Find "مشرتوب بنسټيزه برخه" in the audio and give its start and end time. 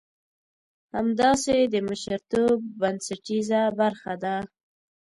1.87-4.13